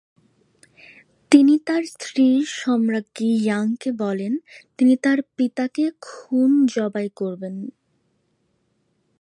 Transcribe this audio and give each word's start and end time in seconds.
তিনি 1.31 1.55
তার 1.59 1.83
স্ত্রী 1.83 2.27
সম্রাজ্ঞী 2.53 3.29
ইয়াংকে 3.37 3.89
বলেন 3.97 4.33
তিনি 4.77 4.93
তার 4.97 5.19
পিতাকে 5.37 5.85
খুন 6.01 6.51
জবাই 6.67 7.07
করবেন। 7.15 7.55